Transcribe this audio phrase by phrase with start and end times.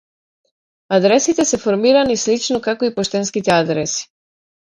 [0.95, 4.03] Адресите се формирани слично како и поштенските адреси.